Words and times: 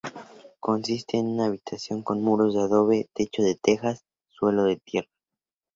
Consiste 0.59 1.19
en 1.19 1.27
una 1.27 1.45
habitación 1.45 2.01
con 2.01 2.23
muros 2.23 2.55
de 2.55 2.61
adobe, 2.61 3.07
techo 3.13 3.43
de 3.43 3.53
tejas, 3.53 4.03
suelo 4.29 4.63
de 4.63 4.77
tierra. 4.77 5.11